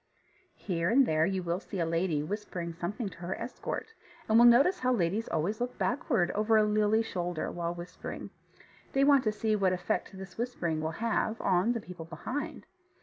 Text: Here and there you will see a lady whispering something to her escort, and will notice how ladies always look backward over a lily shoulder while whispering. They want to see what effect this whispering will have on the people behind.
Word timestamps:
Here 0.57 0.89
and 0.89 1.05
there 1.05 1.27
you 1.27 1.43
will 1.43 1.59
see 1.59 1.79
a 1.79 1.85
lady 1.85 2.23
whispering 2.23 2.73
something 2.73 3.07
to 3.09 3.17
her 3.19 3.39
escort, 3.39 3.93
and 4.27 4.39
will 4.39 4.47
notice 4.47 4.79
how 4.79 4.91
ladies 4.91 5.27
always 5.27 5.61
look 5.61 5.77
backward 5.77 6.31
over 6.31 6.57
a 6.57 6.63
lily 6.63 7.03
shoulder 7.03 7.51
while 7.51 7.75
whispering. 7.75 8.31
They 8.93 9.03
want 9.03 9.23
to 9.25 9.31
see 9.31 9.55
what 9.55 9.73
effect 9.73 10.17
this 10.17 10.39
whispering 10.39 10.81
will 10.81 10.89
have 11.05 11.39
on 11.39 11.73
the 11.73 11.79
people 11.81 12.05
behind. 12.05 12.65